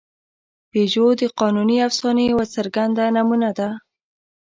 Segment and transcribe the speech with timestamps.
[0.71, 3.69] پيژو د قانوني افسانې یوه څرګنده نمونه ده.